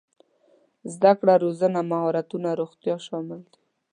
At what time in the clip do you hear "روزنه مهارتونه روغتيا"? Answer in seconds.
1.43-2.95